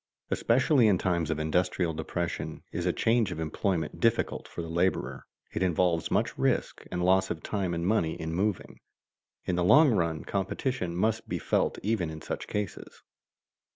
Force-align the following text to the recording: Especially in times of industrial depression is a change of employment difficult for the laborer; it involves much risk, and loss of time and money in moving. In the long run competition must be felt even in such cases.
Especially 0.31 0.87
in 0.87 0.97
times 0.97 1.29
of 1.29 1.37
industrial 1.37 1.93
depression 1.93 2.63
is 2.71 2.87
a 2.87 2.91
change 2.91 3.31
of 3.31 3.39
employment 3.39 3.99
difficult 3.99 4.47
for 4.47 4.63
the 4.63 4.67
laborer; 4.67 5.27
it 5.53 5.61
involves 5.61 6.09
much 6.09 6.35
risk, 6.39 6.83
and 6.91 7.05
loss 7.05 7.29
of 7.29 7.43
time 7.43 7.75
and 7.75 7.85
money 7.85 8.19
in 8.19 8.33
moving. 8.33 8.79
In 9.45 9.57
the 9.57 9.63
long 9.63 9.91
run 9.91 10.23
competition 10.23 10.95
must 10.95 11.29
be 11.29 11.37
felt 11.37 11.77
even 11.83 12.09
in 12.09 12.19
such 12.19 12.47
cases. 12.47 13.03